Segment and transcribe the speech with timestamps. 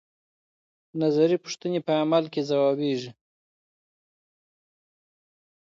[1.01, 3.11] نظري پوښتنې په عمل کې ځوابيږي.